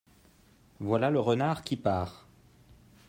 Voilà 0.79 1.11
le 1.11 1.19
renard 1.19 1.63
qui 1.63 1.77
part. 1.77 2.25